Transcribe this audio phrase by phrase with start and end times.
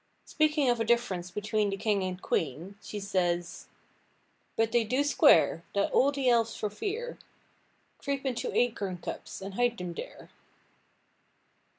[0.25, 3.67] Speaking of a difference between the king and queen, she says:—
[4.55, 7.19] "But they do square; that all the elves for fear
[7.99, 10.31] Creep into acorn cups, and hide them there."